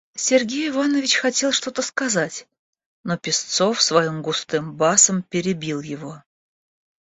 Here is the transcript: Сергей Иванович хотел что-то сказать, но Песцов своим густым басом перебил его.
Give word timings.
Сергей 0.15 0.69
Иванович 0.69 1.17
хотел 1.17 1.51
что-то 1.51 1.83
сказать, 1.83 2.47
но 3.03 3.17
Песцов 3.19 3.79
своим 3.79 4.23
густым 4.23 4.75
басом 4.75 5.21
перебил 5.21 5.79
его. 5.81 6.23